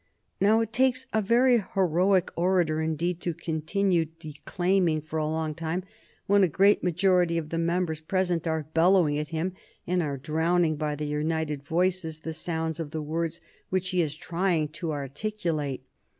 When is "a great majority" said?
6.43-7.37